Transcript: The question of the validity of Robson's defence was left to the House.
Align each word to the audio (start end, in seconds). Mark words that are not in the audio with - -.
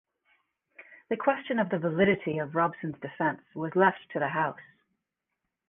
The 1.11 1.15
question 1.15 1.59
of 1.59 1.69
the 1.69 1.77
validity 1.77 2.39
of 2.39 2.55
Robson's 2.55 2.99
defence 3.01 3.43
was 3.53 3.75
left 3.75 3.99
to 4.13 4.19
the 4.19 4.29
House. 4.29 4.65